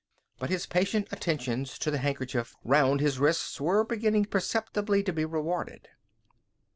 But 0.39 0.49
his 0.49 0.65
patient 0.65 1.07
attentions 1.11 1.77
to 1.77 1.91
the 1.91 1.99
handkerchief 1.99 2.55
round 2.63 3.01
his 3.01 3.19
wrists 3.19 3.61
were 3.61 3.83
beginning 3.85 4.25
perceptibly 4.25 5.03
to 5.03 5.13
be 5.13 5.25
rewarded. 5.25 5.89